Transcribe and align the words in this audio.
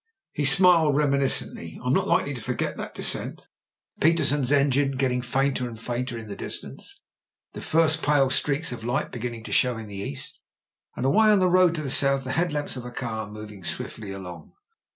He 0.31 0.45
smiled 0.45 0.97
reminiscently. 0.97 1.77
''I'm 1.85 1.93
not 1.93 2.07
likely 2.07 2.33
to 2.33 2.41
forget 2.41 2.75
that 2.77 2.95
descent, 2.95 3.43
Petersen's 3.99 4.51
engine 4.51 4.93
getting 4.93 5.21
fainter 5.21 5.67
and 5.69 5.79
fainter 5.79 6.17
in 6.17 6.27
the 6.27 6.35
distance, 6.35 6.99
the 7.53 7.61
first 7.61 8.01
pale 8.01 8.31
streaks 8.31 8.71
of 8.71 8.83
light 8.83 9.11
beginning 9.11 9.43
to 9.43 9.51
show 9.51 9.77
in 9.77 9.85
the 9.85 9.93
east, 9.97 10.39
and 10.95 11.05
away 11.05 11.27
on 11.27 11.39
a 11.39 11.47
road 11.47 11.75
to 11.75 11.83
the 11.83 11.91
south 11.91 12.23
the 12.23 12.31
headlamps 12.31 12.75
of 12.75 12.83
a 12.83 12.89
car 12.89 13.29
moving 13.29 13.63
swiftly 13.63 14.09
along. 14.11 14.51